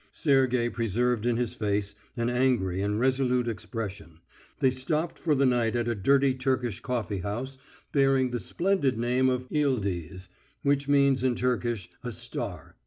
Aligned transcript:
Sergey 0.11 0.67
preserved 0.67 1.27
in 1.27 1.37
his 1.37 1.53
face 1.53 1.93
an 2.17 2.27
angry 2.27 2.81
and 2.81 2.99
resolute 2.99 3.47
expression. 3.47 4.19
They 4.59 4.71
stopped 4.71 5.19
for 5.19 5.35
the 5.35 5.45
night 5.45 5.75
at 5.75 5.87
a 5.87 5.93
dirty 5.93 6.33
Turkish 6.33 6.79
coffee 6.79 7.19
house, 7.19 7.59
bearing 7.91 8.31
the 8.31 8.39
splendid 8.39 8.97
name 8.97 9.29
of 9.29 9.47
Eeldeez, 9.51 10.27
which 10.63 10.87
means 10.87 11.23
in 11.23 11.35
Turkish, 11.35 11.87
a 12.03 12.11
star. 12.11 12.75